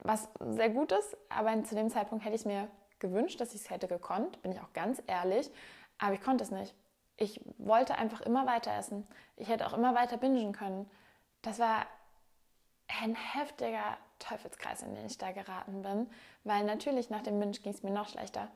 was 0.00 0.28
sehr 0.38 0.68
gut 0.68 0.92
ist, 0.92 1.16
aber 1.30 1.64
zu 1.64 1.74
dem 1.74 1.88
Zeitpunkt 1.88 2.24
hätte 2.24 2.34
ich 2.34 2.42
es 2.42 2.46
mir 2.46 2.68
gewünscht, 2.98 3.40
dass 3.40 3.54
ich 3.54 3.62
es 3.62 3.70
hätte 3.70 3.88
gekonnt, 3.88 4.42
bin 4.42 4.52
ich 4.52 4.60
auch 4.60 4.72
ganz 4.74 5.02
ehrlich, 5.06 5.50
aber 5.98 6.14
ich 6.14 6.20
konnte 6.20 6.44
es 6.44 6.50
nicht. 6.50 6.74
Ich 7.16 7.40
wollte 7.56 7.96
einfach 7.96 8.20
immer 8.20 8.46
weiter 8.46 8.76
essen. 8.76 9.06
Ich 9.36 9.48
hätte 9.48 9.66
auch 9.66 9.72
immer 9.72 9.94
weiter 9.94 10.18
bingen 10.18 10.52
können. 10.52 10.90
Das 11.40 11.58
war 11.58 11.86
ein 13.02 13.14
heftiger 13.14 13.96
Teufelskreis, 14.18 14.82
in 14.82 14.94
den 14.94 15.06
ich 15.06 15.18
da 15.18 15.32
geraten 15.32 15.82
bin, 15.82 16.08
weil 16.44 16.64
natürlich 16.64 17.10
nach 17.10 17.22
dem 17.22 17.38
Binge 17.38 17.52
ging 17.52 17.72
es 17.72 17.82
mir 17.82 17.90
noch 17.90 18.08
schlechter. 18.08 18.48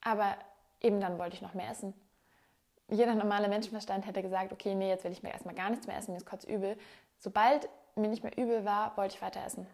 Aber 0.00 0.36
eben 0.80 1.00
dann 1.00 1.18
wollte 1.18 1.36
ich 1.36 1.42
noch 1.42 1.54
mehr 1.54 1.70
essen. 1.70 1.94
Jeder 2.88 3.14
normale 3.14 3.48
Menschenverstand 3.48 4.06
hätte 4.06 4.22
gesagt, 4.22 4.52
okay, 4.52 4.74
nee, 4.74 4.88
jetzt 4.88 5.04
will 5.04 5.12
ich 5.12 5.22
mir 5.22 5.30
erstmal 5.30 5.54
gar 5.54 5.70
nichts 5.70 5.86
mehr 5.86 5.96
essen, 5.96 6.12
mir 6.12 6.18
ist 6.18 6.26
kurz 6.26 6.44
übel. 6.44 6.78
Sobald 7.18 7.68
mir 7.96 8.08
nicht 8.08 8.22
mehr 8.22 8.36
übel 8.38 8.64
war, 8.64 8.96
wollte 8.96 9.16
ich 9.16 9.22
weiter 9.22 9.44
essen. 9.44 9.66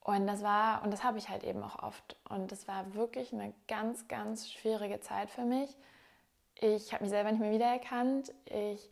Und 0.00 0.26
das 0.26 0.42
war, 0.42 0.82
und 0.82 0.92
das 0.92 1.04
habe 1.04 1.18
ich 1.18 1.28
halt 1.28 1.44
eben 1.44 1.62
auch 1.62 1.82
oft. 1.82 2.16
Und 2.28 2.50
das 2.52 2.66
war 2.66 2.94
wirklich 2.94 3.32
eine 3.32 3.52
ganz, 3.68 4.08
ganz 4.08 4.50
schwierige 4.50 5.00
Zeit 5.00 5.30
für 5.30 5.44
mich. 5.44 5.76
Ich 6.54 6.92
habe 6.92 7.04
mich 7.04 7.10
selber 7.10 7.30
nicht 7.30 7.40
mehr 7.40 7.52
wiedererkannt. 7.52 8.32
Ich 8.46 8.90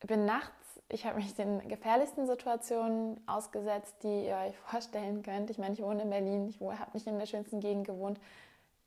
bin 0.00 0.24
nachts 0.24 0.57
ich 0.90 1.04
habe 1.04 1.16
mich 1.16 1.34
den 1.34 1.66
gefährlichsten 1.68 2.26
Situationen 2.26 3.20
ausgesetzt, 3.26 3.96
die 4.02 4.26
ihr 4.26 4.36
euch 4.36 4.56
vorstellen 4.70 5.22
könnt. 5.22 5.50
Ich 5.50 5.58
meine, 5.58 5.74
ich 5.74 5.82
wohne 5.82 6.02
in 6.02 6.10
Berlin, 6.10 6.48
ich 6.48 6.60
habe 6.60 6.90
nicht 6.94 7.06
in 7.06 7.18
der 7.18 7.26
schönsten 7.26 7.60
Gegend 7.60 7.86
gewohnt. 7.86 8.18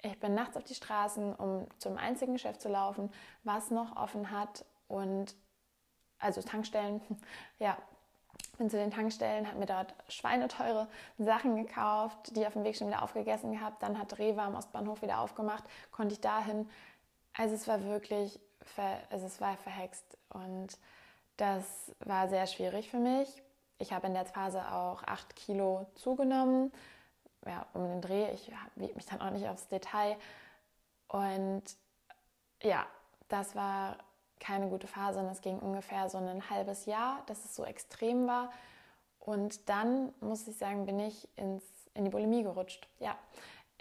Ich 0.02 0.20
bin 0.20 0.34
nachts 0.34 0.58
auf 0.58 0.64
die 0.64 0.74
Straßen, 0.74 1.36
um 1.36 1.68
zum 1.78 1.98
einzigen 1.98 2.34
Geschäft 2.34 2.62
zu 2.62 2.70
laufen, 2.70 3.12
was 3.44 3.70
noch 3.70 3.96
offen 3.96 4.32
hat. 4.32 4.66
Und 4.88 5.36
also 6.18 6.42
Tankstellen, 6.42 7.02
ja, 7.60 7.78
bin 8.58 8.70
zu 8.70 8.78
den 8.78 8.92
Tankstellen, 8.92 9.48
habe 9.48 9.60
mir 9.60 9.68
dort 9.68 9.94
schweineteure 10.08 10.88
Sachen 11.20 11.56
gekauft, 11.56 12.36
die 12.36 12.48
auf 12.48 12.54
dem 12.54 12.64
Weg 12.64 12.78
schon 12.78 12.88
wieder 12.88 13.04
aufgegessen 13.04 13.52
gehabt. 13.52 13.84
Dann 13.84 14.00
hat 14.00 14.18
Rewe 14.18 14.42
am 14.42 14.56
Ostbahnhof 14.56 15.04
wieder 15.04 15.20
aufgemacht, 15.20 15.64
konnte 15.92 16.14
ich 16.14 16.22
dahin. 16.22 16.68
Also 17.38 17.54
es 17.54 17.68
war 17.68 17.84
wirklich, 17.84 18.40
also 19.12 19.28
es 19.28 19.40
war 19.40 19.56
verhext 19.58 20.18
und 20.30 20.78
das 21.42 21.92
war 22.06 22.30
sehr 22.30 22.46
schwierig 22.46 22.92
für 22.92 23.00
mich. 23.00 23.28
Ich 23.80 23.92
habe 23.92 24.06
in 24.06 24.14
der 24.14 24.26
Phase 24.26 24.62
auch 24.72 25.02
acht 25.04 25.36
Kilo 25.36 25.88
zugenommen, 25.96 26.72
ja, 27.48 27.66
um 27.74 27.84
den 27.88 28.00
Dreh. 28.00 28.30
Ich 28.32 28.52
wiege 28.76 28.94
mich 28.94 29.08
dann 29.08 29.22
auch 29.22 29.32
nicht 29.32 29.50
aufs 29.50 29.68
Detail. 29.68 30.18
Und 31.08 31.64
ja, 32.62 32.86
das 33.28 33.56
war 33.56 33.98
keine 34.40 34.70
gute 34.70 34.86
Phase 34.86 35.20
und 35.20 35.26
es 35.30 35.42
ging 35.42 35.58
ungefähr 35.58 36.10
so 36.10 36.20
ein 36.20 36.48
halbes 36.52 36.86
Jahr, 36.86 37.24
dass 37.26 37.44
es 37.44 37.56
so 37.56 37.66
extrem 37.66 38.28
war. 38.28 38.52
Und 39.18 39.68
dann, 39.68 40.14
muss 40.20 40.48
ich 40.48 40.58
sagen, 40.58 40.86
bin 40.86 41.00
ich 41.00 41.28
ins, 41.38 41.64
in 41.96 42.04
die 42.04 42.12
Bulimie 42.12 42.44
gerutscht. 42.44 42.88
Ja, 43.00 43.18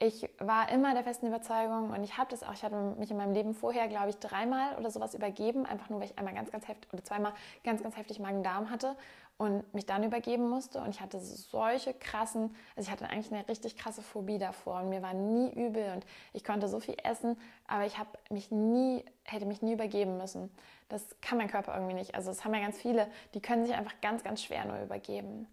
ich 0.02 0.30
war 0.38 0.70
immer 0.70 0.94
der 0.94 1.04
festen 1.04 1.26
Überzeugung 1.26 1.90
und 1.90 2.02
ich 2.02 2.16
habe 2.16 2.30
das 2.30 2.42
auch, 2.42 2.54
ich 2.54 2.62
hatte 2.62 2.74
mich 2.98 3.10
in 3.10 3.18
meinem 3.18 3.34
Leben 3.34 3.54
vorher, 3.54 3.86
glaube 3.86 4.08
ich, 4.08 4.16
dreimal 4.16 4.76
oder 4.78 4.90
sowas 4.90 5.14
übergeben, 5.14 5.66
einfach 5.66 5.90
nur, 5.90 6.00
weil 6.00 6.06
ich 6.06 6.18
einmal 6.18 6.34
ganz, 6.34 6.50
ganz 6.50 6.66
heftig 6.68 6.90
oder 6.92 7.04
zweimal 7.04 7.34
ganz, 7.64 7.82
ganz 7.82 7.98
heftig 7.98 8.18
Magen-Darm 8.18 8.70
hatte 8.70 8.96
und 9.36 9.74
mich 9.74 9.84
dann 9.84 10.02
übergeben 10.02 10.48
musste. 10.48 10.80
Und 10.80 10.88
ich 10.88 11.02
hatte 11.02 11.20
solche 11.20 11.92
krassen, 11.92 12.56
also 12.76 12.88
ich 12.88 12.90
hatte 12.90 13.10
eigentlich 13.10 13.30
eine 13.30 13.46
richtig 13.46 13.76
krasse 13.76 14.00
Phobie 14.00 14.38
davor 14.38 14.80
und 14.80 14.88
mir 14.88 15.02
war 15.02 15.12
nie 15.12 15.52
übel 15.52 15.92
und 15.92 16.06
ich 16.32 16.44
konnte 16.44 16.66
so 16.68 16.80
viel 16.80 16.96
essen, 17.04 17.36
aber 17.68 17.84
ich 17.84 17.98
habe 17.98 18.08
mich 18.30 18.50
nie, 18.50 19.04
hätte 19.24 19.44
mich 19.44 19.60
nie 19.60 19.74
übergeben 19.74 20.16
müssen. 20.16 20.50
Das 20.88 21.04
kann 21.20 21.36
mein 21.36 21.48
Körper 21.48 21.74
irgendwie 21.74 21.94
nicht. 21.94 22.14
Also 22.14 22.30
es 22.30 22.42
haben 22.42 22.54
ja 22.54 22.60
ganz 22.60 22.78
viele, 22.78 23.06
die 23.34 23.42
können 23.42 23.66
sich 23.66 23.74
einfach 23.74 24.00
ganz, 24.00 24.24
ganz 24.24 24.42
schwer 24.42 24.64
nur 24.64 24.80
übergeben. 24.80 25.46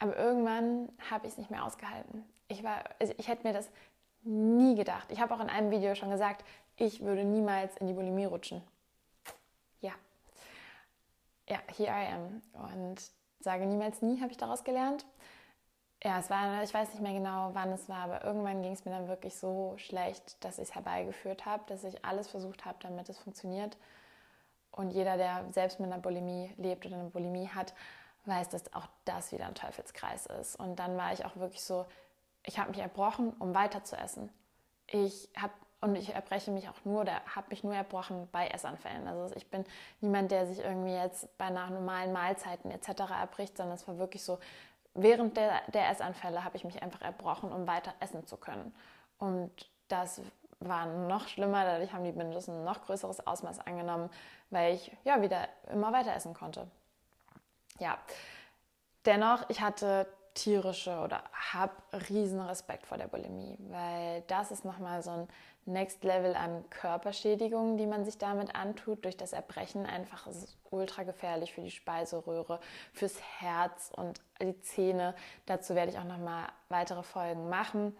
Aber 0.00 0.16
irgendwann 0.16 0.88
habe 1.08 1.28
ich 1.28 1.34
es 1.34 1.38
nicht 1.38 1.52
mehr 1.52 1.64
ausgehalten. 1.64 2.24
Ich, 2.50 2.64
war, 2.64 2.84
also 2.98 3.14
ich 3.16 3.28
hätte 3.28 3.46
mir 3.46 3.54
das 3.54 3.70
nie 4.22 4.74
gedacht. 4.74 5.10
Ich 5.10 5.20
habe 5.20 5.34
auch 5.34 5.40
in 5.40 5.48
einem 5.48 5.70
Video 5.70 5.94
schon 5.94 6.10
gesagt, 6.10 6.44
ich 6.76 7.00
würde 7.00 7.24
niemals 7.24 7.76
in 7.76 7.86
die 7.86 7.92
Bulimie 7.92 8.24
rutschen. 8.24 8.62
Ja. 9.80 9.92
Ja, 11.48 11.58
here 11.76 11.90
I 11.90 12.12
am. 12.12 12.42
Und 12.52 13.00
sage 13.40 13.66
niemals 13.66 14.02
nie, 14.02 14.20
habe 14.20 14.32
ich 14.32 14.36
daraus 14.36 14.64
gelernt. 14.64 15.06
Ja, 16.02 16.18
es 16.18 16.30
war, 16.30 16.62
ich 16.62 16.72
weiß 16.72 16.90
nicht 16.90 17.02
mehr 17.02 17.12
genau, 17.12 17.50
wann 17.52 17.70
es 17.72 17.88
war, 17.88 18.04
aber 18.04 18.24
irgendwann 18.24 18.62
ging 18.62 18.72
es 18.72 18.84
mir 18.84 18.90
dann 18.90 19.06
wirklich 19.06 19.36
so 19.36 19.74
schlecht, 19.76 20.42
dass 20.42 20.58
ich 20.58 20.68
es 20.68 20.74
herbeigeführt 20.74 21.44
habe, 21.44 21.62
dass 21.66 21.84
ich 21.84 22.04
alles 22.04 22.28
versucht 22.28 22.64
habe, 22.64 22.78
damit 22.80 23.08
es 23.10 23.18
funktioniert. 23.18 23.76
Und 24.72 24.90
jeder, 24.90 25.16
der 25.16 25.44
selbst 25.52 25.78
mit 25.78 25.92
einer 25.92 26.00
Bulimie 26.00 26.52
lebt 26.56 26.86
oder 26.86 26.96
eine 26.96 27.10
Bulimie 27.10 27.48
hat, 27.48 27.74
weiß, 28.24 28.48
dass 28.48 28.72
auch 28.72 28.86
das 29.04 29.30
wieder 29.32 29.46
ein 29.46 29.54
Teufelskreis 29.54 30.26
ist. 30.26 30.56
Und 30.56 30.76
dann 30.76 30.96
war 30.96 31.12
ich 31.12 31.24
auch 31.24 31.36
wirklich 31.36 31.62
so, 31.62 31.86
ich 32.44 32.58
habe 32.58 32.70
mich 32.70 32.80
erbrochen, 32.80 33.32
um 33.38 33.54
weiter 33.54 33.84
zu 33.84 33.96
essen. 33.96 34.30
Ich 34.86 35.28
habe 35.36 35.52
und 35.82 35.96
ich 35.96 36.14
erbreche 36.14 36.50
mich 36.50 36.68
auch 36.68 36.84
nur 36.84 37.00
oder 37.00 37.22
habe 37.34 37.46
mich 37.48 37.64
nur 37.64 37.74
erbrochen 37.74 38.28
bei 38.32 38.48
Essanfällen. 38.48 39.08
Also 39.08 39.34
ich 39.34 39.48
bin 39.48 39.64
niemand, 40.02 40.30
der 40.30 40.46
sich 40.46 40.58
irgendwie 40.58 40.92
jetzt 40.92 41.38
bei 41.38 41.48
nach 41.48 41.70
normalen 41.70 42.12
Mahlzeiten 42.12 42.70
etc. 42.70 43.10
erbricht, 43.18 43.56
sondern 43.56 43.76
es 43.76 43.88
war 43.88 43.96
wirklich 43.96 44.22
so, 44.22 44.38
während 44.92 45.38
der, 45.38 45.62
der 45.68 45.88
Essanfälle 45.88 46.44
habe 46.44 46.58
ich 46.58 46.64
mich 46.64 46.82
einfach 46.82 47.00
erbrochen, 47.00 47.50
um 47.50 47.66
weiter 47.66 47.94
essen 48.00 48.26
zu 48.26 48.36
können. 48.36 48.74
Und 49.16 49.70
das 49.88 50.20
war 50.58 50.84
noch 50.84 51.28
schlimmer, 51.28 51.64
dadurch 51.64 51.94
haben 51.94 52.04
die 52.04 52.12
Binges 52.12 52.48
ein 52.48 52.62
noch 52.62 52.84
größeres 52.84 53.26
Ausmaß 53.26 53.60
angenommen, 53.60 54.10
weil 54.50 54.74
ich 54.74 54.94
ja 55.04 55.22
wieder 55.22 55.48
immer 55.72 55.94
weiter 55.94 56.14
essen 56.14 56.34
konnte 56.34 56.66
ja, 57.80 57.98
dennoch, 59.04 59.48
ich 59.48 59.60
hatte 59.60 60.06
tierische 60.34 60.98
oder 60.98 61.22
habe 61.32 61.72
riesen 62.08 62.40
Respekt 62.40 62.86
vor 62.86 62.98
der 62.98 63.08
Bulimie, 63.08 63.56
weil 63.68 64.22
das 64.28 64.50
ist 64.50 64.64
nochmal 64.64 65.02
so 65.02 65.10
ein 65.10 65.28
Next 65.66 66.02
Level 66.04 66.34
an 66.34 66.64
Körperschädigungen, 66.70 67.76
die 67.76 67.86
man 67.86 68.04
sich 68.04 68.18
damit 68.18 68.54
antut. 68.54 69.04
Durch 69.04 69.16
das 69.16 69.32
Erbrechen 69.32 69.86
einfach 69.86 70.26
ist 70.26 70.42
es 70.42 70.56
ultra 70.70 71.02
gefährlich 71.02 71.52
für 71.52 71.60
die 71.60 71.70
Speiseröhre, 71.70 72.60
fürs 72.92 73.20
Herz 73.38 73.92
und 73.94 74.20
die 74.40 74.58
Zähne. 74.62 75.14
Dazu 75.46 75.74
werde 75.74 75.92
ich 75.92 75.98
auch 75.98 76.04
nochmal 76.04 76.48
weitere 76.68 77.02
Folgen 77.02 77.48
machen. 77.48 77.96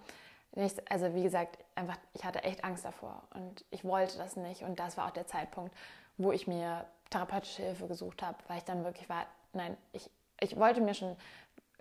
Also 0.88 1.14
wie 1.14 1.22
gesagt, 1.22 1.58
einfach, 1.74 1.96
ich 2.12 2.24
hatte 2.24 2.42
echt 2.42 2.64
Angst 2.64 2.84
davor 2.84 3.22
und 3.34 3.64
ich 3.70 3.84
wollte 3.84 4.18
das 4.18 4.36
nicht. 4.36 4.62
Und 4.62 4.80
das 4.80 4.96
war 4.96 5.06
auch 5.06 5.12
der 5.12 5.26
Zeitpunkt, 5.26 5.72
wo 6.16 6.32
ich 6.32 6.46
mir 6.46 6.86
therapeutische 7.10 7.62
Hilfe 7.62 7.86
gesucht 7.86 8.22
habe, 8.22 8.38
weil 8.48 8.58
ich 8.58 8.64
dann 8.64 8.84
wirklich 8.84 9.08
war, 9.08 9.26
nein, 9.52 9.76
ich, 9.92 10.10
ich 10.40 10.56
wollte 10.56 10.80
mir 10.80 10.94
schon, 10.94 11.16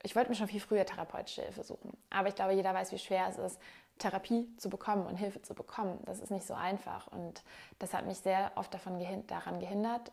ich 0.04 0.16
wollte 0.16 0.30
mir 0.30 0.36
schon 0.36 0.48
viel 0.48 0.60
früher 0.60 0.86
therapeutische 0.86 1.42
Hilfe 1.42 1.64
suchen. 1.64 1.98
Aber 2.10 2.28
ich 2.28 2.36
glaube, 2.36 2.54
jeder 2.54 2.74
weiß, 2.74 2.92
wie 2.92 3.00
schwer 3.00 3.28
es 3.28 3.38
ist, 3.38 3.60
Therapie 3.98 4.48
zu 4.58 4.70
bekommen 4.70 5.06
und 5.06 5.18
Hilfe 5.18 5.42
zu 5.42 5.54
bekommen. 5.54 6.00
Das 6.06 6.20
ist 6.20 6.32
nicht 6.32 6.46
so 6.46 6.54
einfach. 6.54 7.08
Und 7.08 7.44
das 7.80 7.94
hat 7.94 8.06
mich 8.06 8.20
sehr 8.20 8.52
oft 8.56 8.74
davon 8.74 8.98
gehind 8.98 9.30
daran 9.30 9.60
gehindert. 9.60 10.12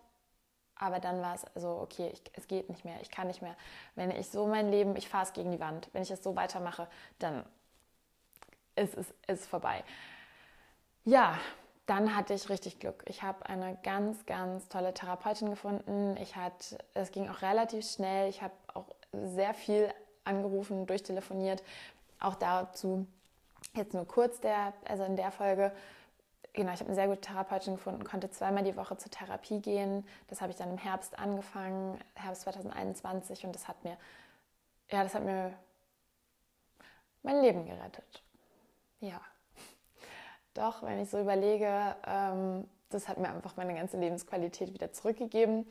Aber 0.74 0.98
dann 0.98 1.22
war 1.22 1.34
es 1.34 1.46
so, 1.54 1.70
okay, 1.70 2.10
ich, 2.12 2.22
es 2.34 2.48
geht 2.48 2.68
nicht 2.68 2.84
mehr, 2.84 3.00
ich 3.00 3.10
kann 3.10 3.28
nicht 3.28 3.40
mehr. 3.40 3.56
Wenn 3.94 4.10
ich 4.10 4.28
so 4.28 4.46
mein 4.46 4.70
Leben, 4.70 4.94
ich 4.96 5.08
fahre 5.08 5.24
es 5.24 5.32
gegen 5.32 5.50
die 5.50 5.60
Wand. 5.60 5.88
Wenn 5.92 6.02
ich 6.02 6.10
es 6.10 6.22
so 6.22 6.36
weitermache, 6.36 6.88
dann 7.18 7.44
ist 8.74 8.94
es 8.94 9.14
ist 9.26 9.46
vorbei. 9.46 9.84
Ja, 11.04 11.38
dann 11.86 12.16
hatte 12.16 12.34
ich 12.34 12.48
richtig 12.48 12.80
Glück. 12.80 13.04
Ich 13.06 13.22
habe 13.22 13.46
eine 13.46 13.76
ganz, 13.82 14.26
ganz 14.26 14.68
tolle 14.68 14.92
Therapeutin 14.92 15.50
gefunden. 15.50 16.16
Ich 16.20 16.34
hatte, 16.34 16.78
es 16.94 17.12
ging 17.12 17.28
auch 17.28 17.42
relativ 17.42 17.88
schnell. 17.88 18.28
Ich 18.28 18.42
habe 18.42 18.54
auch 18.74 18.86
sehr 19.12 19.54
viel 19.54 19.88
angerufen, 20.24 20.86
durchtelefoniert. 20.86 21.62
Auch 22.18 22.34
dazu 22.34 23.06
jetzt 23.74 23.94
nur 23.94 24.06
kurz 24.06 24.40
der, 24.40 24.72
also 24.88 25.04
in 25.04 25.16
der 25.16 25.30
Folge. 25.30 25.72
Genau, 26.54 26.72
ich 26.72 26.80
habe 26.80 26.86
eine 26.86 26.94
sehr 26.94 27.06
gute 27.06 27.20
Therapeutin 27.20 27.74
gefunden, 27.74 28.02
konnte 28.02 28.30
zweimal 28.30 28.64
die 28.64 28.76
Woche 28.76 28.96
zur 28.96 29.10
Therapie 29.10 29.60
gehen. 29.60 30.06
Das 30.28 30.40
habe 30.40 30.50
ich 30.50 30.56
dann 30.56 30.70
im 30.70 30.78
Herbst 30.78 31.18
angefangen, 31.18 31.98
Herbst 32.14 32.42
2021, 32.42 33.44
und 33.44 33.54
das 33.54 33.68
hat 33.68 33.84
mir, 33.84 33.96
ja, 34.90 35.02
das 35.02 35.14
hat 35.14 35.22
mir 35.22 35.52
mein 37.22 37.42
Leben 37.42 37.66
gerettet. 37.66 38.22
Ja. 39.00 39.20
Doch, 40.56 40.82
wenn 40.82 41.00
ich 41.00 41.10
so 41.10 41.20
überlege, 41.20 41.96
ähm, 42.06 42.66
das 42.88 43.08
hat 43.08 43.18
mir 43.18 43.28
einfach 43.28 43.56
meine 43.56 43.74
ganze 43.74 43.98
Lebensqualität 43.98 44.72
wieder 44.72 44.92
zurückgegeben 44.92 45.66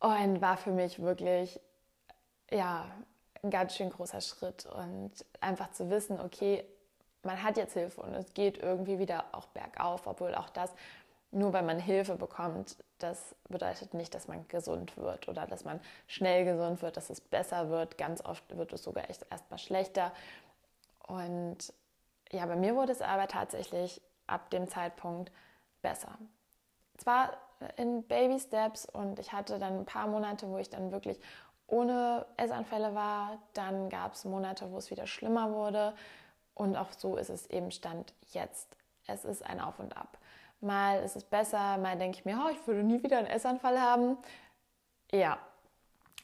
und 0.00 0.40
war 0.40 0.56
für 0.56 0.70
mich 0.70 1.00
wirklich, 1.00 1.60
ja, 2.50 2.86
ein 3.42 3.50
ganz 3.50 3.76
schön 3.76 3.90
großer 3.90 4.20
Schritt 4.20 4.66
und 4.66 5.12
einfach 5.40 5.70
zu 5.72 5.90
wissen, 5.90 6.20
okay, 6.20 6.64
man 7.22 7.42
hat 7.42 7.56
jetzt 7.56 7.74
Hilfe 7.74 8.00
und 8.00 8.14
es 8.14 8.32
geht 8.32 8.58
irgendwie 8.58 8.98
wieder 8.98 9.24
auch 9.32 9.46
bergauf, 9.48 10.06
obwohl 10.06 10.34
auch 10.34 10.48
das, 10.50 10.72
nur 11.30 11.52
weil 11.52 11.62
man 11.62 11.78
Hilfe 11.78 12.16
bekommt, 12.16 12.76
das 12.98 13.34
bedeutet 13.48 13.92
nicht, 13.92 14.14
dass 14.14 14.28
man 14.28 14.48
gesund 14.48 14.96
wird 14.96 15.28
oder 15.28 15.46
dass 15.46 15.64
man 15.64 15.78
schnell 16.06 16.44
gesund 16.44 16.80
wird, 16.80 16.96
dass 16.96 17.10
es 17.10 17.20
besser 17.20 17.68
wird. 17.68 17.98
Ganz 17.98 18.24
oft 18.24 18.56
wird 18.56 18.72
es 18.72 18.82
sogar 18.82 19.08
echt 19.10 19.26
erstmal 19.30 19.58
schlechter. 19.58 20.12
Und 21.06 21.72
ja, 22.32 22.46
bei 22.46 22.56
mir 22.56 22.74
wurde 22.74 22.92
es 22.92 23.02
aber 23.02 23.28
tatsächlich 23.28 24.00
ab 24.26 24.50
dem 24.50 24.68
Zeitpunkt 24.68 25.32
besser. 25.82 26.18
Zwar 26.98 27.36
in 27.76 28.06
Baby 28.06 28.38
Steps 28.38 28.86
und 28.86 29.18
ich 29.18 29.32
hatte 29.32 29.58
dann 29.58 29.80
ein 29.80 29.86
paar 29.86 30.06
Monate, 30.06 30.48
wo 30.48 30.58
ich 30.58 30.70
dann 30.70 30.92
wirklich 30.92 31.20
ohne 31.66 32.26
Essanfälle 32.36 32.94
war. 32.94 33.38
Dann 33.54 33.88
gab 33.88 34.14
es 34.14 34.24
Monate, 34.24 34.70
wo 34.70 34.78
es 34.78 34.90
wieder 34.90 35.06
schlimmer 35.06 35.52
wurde. 35.52 35.94
Und 36.54 36.76
auch 36.76 36.92
so 36.96 37.16
ist 37.16 37.30
es 37.30 37.46
eben 37.48 37.70
Stand 37.70 38.14
jetzt. 38.32 38.76
Es 39.06 39.24
ist 39.24 39.44
ein 39.44 39.60
Auf 39.60 39.78
und 39.78 39.96
Ab. 39.96 40.18
Mal 40.60 41.02
ist 41.02 41.16
es 41.16 41.24
besser, 41.24 41.78
mal 41.78 41.96
denke 41.96 42.18
ich 42.18 42.24
mir, 42.24 42.42
oh, 42.44 42.50
ich 42.50 42.66
würde 42.66 42.82
nie 42.82 43.02
wieder 43.02 43.18
einen 43.18 43.28
Essanfall 43.28 43.80
haben. 43.80 44.18
Ja, 45.12 45.38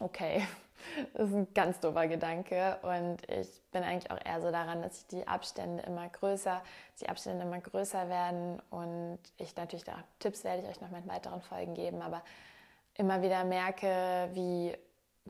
okay. 0.00 0.46
Das 1.14 1.28
ist 1.28 1.34
ein 1.34 1.48
ganz 1.54 1.80
doofer 1.80 2.06
Gedanke 2.06 2.78
und 2.82 3.18
ich 3.28 3.62
bin 3.72 3.82
eigentlich 3.82 4.10
auch 4.10 4.18
eher 4.24 4.40
so 4.40 4.50
daran, 4.50 4.82
dass 4.82 5.06
die 5.06 5.26
Abstände 5.26 5.82
immer 5.84 6.08
größer, 6.08 6.62
die 7.00 7.08
Abstände 7.08 7.44
immer 7.44 7.60
größer 7.60 8.08
werden 8.08 8.60
und 8.70 9.18
ich 9.38 9.56
natürlich 9.56 9.84
da 9.84 10.04
Tipps 10.18 10.44
werde 10.44 10.62
ich 10.62 10.68
euch 10.68 10.80
noch 10.80 10.90
in 10.96 11.08
weiteren 11.08 11.40
Folgen 11.42 11.74
geben, 11.74 12.02
aber 12.02 12.22
immer 12.94 13.22
wieder 13.22 13.44
merke, 13.44 14.28
wie 14.32 14.76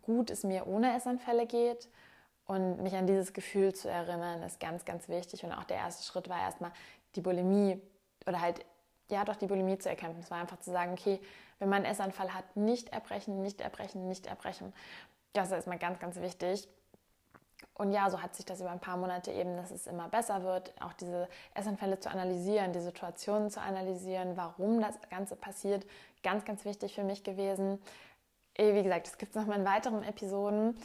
gut 0.02 0.30
es 0.30 0.44
mir 0.44 0.66
ohne 0.66 0.94
Essanfälle 0.96 1.46
geht 1.46 1.88
und 2.46 2.82
mich 2.82 2.94
an 2.94 3.06
dieses 3.06 3.32
Gefühl 3.32 3.74
zu 3.74 3.88
erinnern, 3.88 4.42
ist 4.42 4.60
ganz, 4.60 4.84
ganz 4.84 5.08
wichtig 5.08 5.44
und 5.44 5.52
auch 5.52 5.64
der 5.64 5.78
erste 5.78 6.04
Schritt 6.04 6.28
war 6.28 6.40
erstmal 6.40 6.72
die 7.16 7.20
Bulimie 7.20 7.80
oder 8.26 8.40
halt 8.40 8.64
ja 9.10 9.24
doch 9.24 9.36
die 9.36 9.46
Bulimie 9.46 9.78
zu 9.78 9.88
erkämpfen. 9.88 10.20
Es 10.20 10.30
war 10.30 10.40
einfach 10.40 10.60
zu 10.60 10.70
sagen, 10.70 10.92
okay, 10.92 11.20
wenn 11.58 11.68
man 11.68 11.84
einen 11.84 11.92
Essanfall 11.92 12.34
hat, 12.34 12.56
nicht 12.56 12.90
erbrechen, 12.90 13.42
nicht 13.42 13.60
erbrechen, 13.60 14.08
nicht 14.08 14.26
erbrechen. 14.26 14.72
Das 15.34 15.48
ist 15.48 15.52
erstmal 15.52 15.78
ganz, 15.78 15.98
ganz 15.98 16.16
wichtig. 16.20 16.68
und 17.74 17.92
ja, 17.92 18.08
so 18.08 18.22
hat 18.22 18.36
sich 18.36 18.44
das 18.44 18.60
über 18.60 18.70
ein 18.70 18.78
paar 18.80 18.96
Monate 18.96 19.32
eben, 19.32 19.56
dass 19.56 19.72
es 19.72 19.88
immer 19.88 20.08
besser 20.08 20.44
wird, 20.44 20.72
auch 20.80 20.92
diese 20.92 21.28
Essanfälle 21.54 21.98
zu 21.98 22.08
analysieren, 22.08 22.72
die 22.72 22.80
Situationen 22.80 23.50
zu 23.50 23.60
analysieren, 23.60 24.36
warum 24.36 24.80
das 24.80 24.96
Ganze 25.10 25.34
passiert. 25.34 25.84
Ganz, 26.22 26.44
ganz 26.44 26.64
wichtig 26.64 26.94
für 26.94 27.02
mich 27.02 27.24
gewesen. 27.24 27.82
Wie 28.56 28.82
gesagt, 28.82 29.08
es 29.08 29.18
gibt 29.18 29.34
noch 29.34 29.46
mal 29.46 29.58
in 29.58 29.64
weiteren 29.64 30.04
Episoden. 30.04 30.76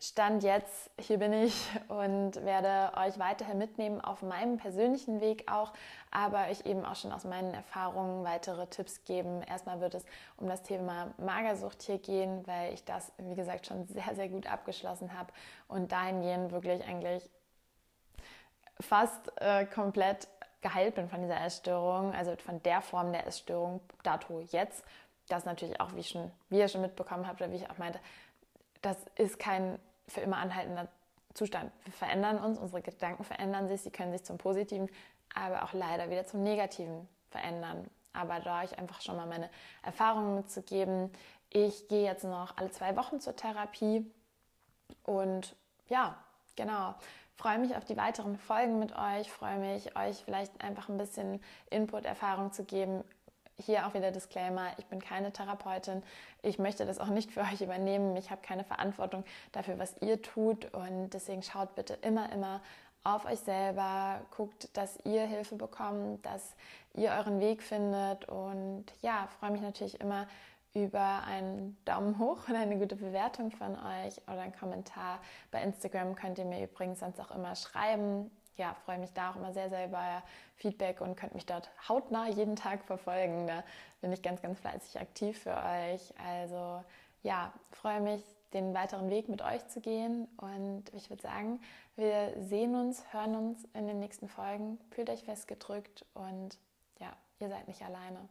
Stand 0.00 0.44
jetzt, 0.44 0.90
hier 1.00 1.18
bin 1.18 1.32
ich 1.32 1.54
und 1.88 2.44
werde 2.44 2.96
euch 2.96 3.18
weiterhin 3.18 3.58
mitnehmen 3.58 4.00
auf 4.00 4.22
meinem 4.22 4.56
persönlichen 4.56 5.20
Weg 5.20 5.50
auch, 5.50 5.72
aber 6.10 6.46
euch 6.48 6.66
eben 6.66 6.84
auch 6.84 6.94
schon 6.94 7.12
aus 7.12 7.24
meinen 7.24 7.52
Erfahrungen 7.52 8.24
weitere 8.24 8.66
Tipps 8.68 9.04
geben. 9.04 9.42
Erstmal 9.42 9.80
wird 9.80 9.94
es 9.94 10.04
um 10.36 10.48
das 10.48 10.62
Thema 10.62 11.12
Magersucht 11.18 11.82
hier 11.82 11.98
gehen, 11.98 12.46
weil 12.46 12.74
ich 12.74 12.84
das, 12.84 13.12
wie 13.18 13.34
gesagt, 13.34 13.66
schon 13.66 13.86
sehr, 13.88 14.14
sehr 14.14 14.28
gut 14.28 14.46
abgeschlossen 14.46 15.18
habe 15.18 15.32
und 15.66 15.90
dahingehend 15.90 16.52
wirklich 16.52 16.84
eigentlich 16.84 17.28
fast 18.80 19.32
äh, 19.40 19.66
komplett 19.66 20.28
geheilt 20.60 20.94
bin 20.94 21.08
von 21.08 21.20
dieser 21.22 21.40
Essstörung, 21.40 22.14
also 22.14 22.36
von 22.36 22.62
der 22.62 22.82
Form 22.82 23.12
der 23.12 23.26
Essstörung 23.26 23.80
dato 24.04 24.40
jetzt. 24.40 24.84
Das 25.28 25.44
natürlich 25.44 25.80
auch, 25.80 25.94
wie, 25.94 26.04
schon, 26.04 26.30
wie 26.48 26.58
ihr 26.58 26.68
schon 26.68 26.80
mitbekommen 26.80 27.26
habt 27.26 27.40
oder 27.40 27.50
wie 27.50 27.56
ich 27.56 27.68
auch 27.68 27.78
meinte, 27.78 27.98
das 28.80 28.96
ist 29.16 29.38
kein 29.38 29.78
für 30.08 30.20
immer 30.20 30.38
anhaltender 30.38 30.88
Zustand. 31.34 31.70
Wir 31.84 31.92
verändern 31.92 32.38
uns, 32.38 32.58
unsere 32.58 32.82
Gedanken 32.82 33.24
verändern 33.24 33.68
sich, 33.68 33.82
sie 33.82 33.90
können 33.90 34.12
sich 34.12 34.24
zum 34.24 34.38
Positiven, 34.38 34.88
aber 35.34 35.62
auch 35.62 35.72
leider 35.72 36.10
wieder 36.10 36.26
zum 36.26 36.42
Negativen 36.42 37.06
verändern. 37.30 37.88
Aber 38.12 38.40
da 38.40 38.62
euch 38.62 38.76
einfach 38.78 39.00
schon 39.00 39.16
mal 39.16 39.26
meine 39.26 39.50
Erfahrungen 39.82 40.34
mitzugeben. 40.34 41.12
Ich 41.50 41.88
gehe 41.88 42.04
jetzt 42.04 42.24
noch 42.24 42.56
alle 42.56 42.70
zwei 42.70 42.96
Wochen 42.96 43.20
zur 43.20 43.36
Therapie 43.36 44.10
und 45.04 45.54
ja, 45.88 46.18
genau. 46.56 46.94
Freue 47.36 47.58
mich 47.58 47.76
auf 47.76 47.84
die 47.84 47.96
weiteren 47.96 48.36
Folgen 48.36 48.80
mit 48.80 48.96
euch, 48.96 49.30
freue 49.30 49.58
mich, 49.58 49.96
euch 49.96 50.16
vielleicht 50.24 50.60
einfach 50.60 50.88
ein 50.88 50.96
bisschen 50.96 51.40
Input, 51.70 52.04
Erfahrung 52.04 52.52
zu 52.52 52.64
geben, 52.64 53.04
hier 53.60 53.86
auch 53.86 53.94
wieder 53.94 54.10
Disclaimer, 54.10 54.70
ich 54.78 54.86
bin 54.86 55.00
keine 55.00 55.32
Therapeutin. 55.32 56.02
Ich 56.42 56.58
möchte 56.58 56.86
das 56.86 56.98
auch 56.98 57.08
nicht 57.08 57.32
für 57.32 57.40
euch 57.40 57.60
übernehmen. 57.60 58.16
Ich 58.16 58.30
habe 58.30 58.40
keine 58.42 58.64
Verantwortung 58.64 59.24
dafür, 59.52 59.78
was 59.78 59.96
ihr 60.00 60.22
tut. 60.22 60.72
Und 60.74 61.10
deswegen 61.10 61.42
schaut 61.42 61.74
bitte 61.74 61.94
immer, 62.02 62.32
immer 62.32 62.60
auf 63.04 63.24
euch 63.24 63.40
selber, 63.40 64.20
guckt, 64.36 64.68
dass 64.76 64.98
ihr 65.04 65.22
Hilfe 65.22 65.56
bekommt, 65.56 66.24
dass 66.24 66.54
ihr 66.94 67.10
euren 67.10 67.40
Weg 67.40 67.62
findet. 67.62 68.28
Und 68.28 68.86
ja, 69.02 69.28
freue 69.38 69.50
mich 69.50 69.62
natürlich 69.62 70.00
immer 70.00 70.26
über 70.74 71.24
einen 71.24 71.76
Daumen 71.84 72.18
hoch 72.18 72.48
oder 72.48 72.58
eine 72.58 72.78
gute 72.78 72.96
Bewertung 72.96 73.50
von 73.50 73.72
euch 73.72 74.20
oder 74.28 74.40
einen 74.40 74.56
Kommentar. 74.56 75.20
Bei 75.50 75.62
Instagram 75.62 76.14
könnt 76.14 76.38
ihr 76.38 76.44
mir 76.44 76.62
übrigens 76.62 77.00
sonst 77.00 77.20
auch 77.20 77.30
immer 77.30 77.56
schreiben 77.56 78.30
ja, 78.58 78.74
freue 78.84 78.98
mich 78.98 79.12
da 79.12 79.30
auch 79.30 79.36
immer 79.36 79.52
sehr, 79.52 79.70
sehr 79.70 79.86
über 79.86 80.22
Feedback 80.56 81.00
und 81.00 81.16
könnt 81.16 81.34
mich 81.34 81.46
dort 81.46 81.70
hautnah 81.88 82.28
jeden 82.28 82.56
Tag 82.56 82.84
verfolgen. 82.84 83.46
Da 83.46 83.64
bin 84.00 84.12
ich 84.12 84.20
ganz, 84.20 84.42
ganz 84.42 84.58
fleißig 84.60 85.00
aktiv 85.00 85.38
für 85.38 85.56
euch. 85.56 86.12
Also 86.26 86.84
ja, 87.22 87.52
freue 87.70 88.00
mich, 88.00 88.22
den 88.52 88.74
weiteren 88.74 89.10
Weg 89.10 89.28
mit 89.28 89.42
euch 89.42 89.66
zu 89.68 89.80
gehen. 89.80 90.26
Und 90.36 90.84
ich 90.92 91.08
würde 91.08 91.22
sagen, 91.22 91.60
wir 91.96 92.34
sehen 92.40 92.74
uns, 92.74 93.04
hören 93.12 93.36
uns 93.36 93.64
in 93.74 93.86
den 93.86 94.00
nächsten 94.00 94.28
Folgen. 94.28 94.78
Fühlt 94.90 95.08
euch 95.10 95.22
festgedrückt 95.22 96.04
und 96.14 96.58
ja, 96.98 97.12
ihr 97.38 97.48
seid 97.48 97.68
nicht 97.68 97.82
alleine. 97.82 98.26